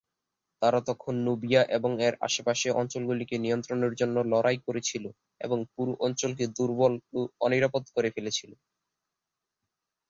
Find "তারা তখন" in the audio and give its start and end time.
0.61-1.13